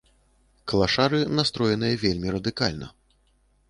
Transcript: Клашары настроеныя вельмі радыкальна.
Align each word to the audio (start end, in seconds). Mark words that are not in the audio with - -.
Клашары 0.71 1.19
настроеныя 1.41 2.01
вельмі 2.07 2.27
радыкальна. 2.39 2.95